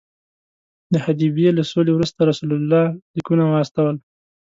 [0.93, 2.83] د حدیبیې له سولې وروسته رسول الله
[3.15, 3.95] لیکونه واستول.